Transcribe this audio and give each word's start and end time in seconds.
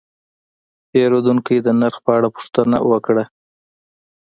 پیرودونکی 0.89 1.57
د 1.61 1.67
نرخ 1.79 1.97
په 2.05 2.11
اړه 2.17 2.27
پوښتنه 2.35 2.77
وکړه. 2.91 3.23